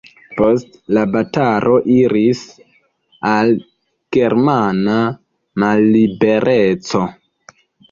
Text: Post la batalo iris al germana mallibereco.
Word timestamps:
Post 0.37 0.77
la 0.97 1.01
batalo 1.15 1.75
iris 1.95 2.39
al 3.33 3.53
germana 4.19 4.99
mallibereco. 5.67 7.07